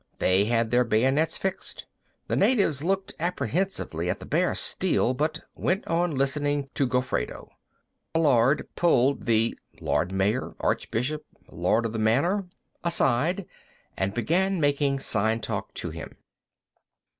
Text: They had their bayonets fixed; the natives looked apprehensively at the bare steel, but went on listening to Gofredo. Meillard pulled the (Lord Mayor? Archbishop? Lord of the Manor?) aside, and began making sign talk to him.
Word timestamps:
They 0.17 0.45
had 0.45 0.71
their 0.71 0.83
bayonets 0.83 1.37
fixed; 1.37 1.85
the 2.27 2.35
natives 2.35 2.83
looked 2.83 3.13
apprehensively 3.19 4.09
at 4.09 4.19
the 4.19 4.25
bare 4.25 4.55
steel, 4.55 5.13
but 5.13 5.41
went 5.53 5.85
on 5.87 6.15
listening 6.15 6.71
to 6.73 6.87
Gofredo. 6.87 7.49
Meillard 8.15 8.67
pulled 8.75 9.27
the 9.27 9.55
(Lord 9.79 10.11
Mayor? 10.11 10.55
Archbishop? 10.59 11.23
Lord 11.51 11.85
of 11.85 11.93
the 11.93 11.99
Manor?) 11.99 12.47
aside, 12.83 13.45
and 13.95 14.11
began 14.15 14.59
making 14.59 14.97
sign 15.01 15.39
talk 15.39 15.71
to 15.75 15.91
him. 15.91 16.17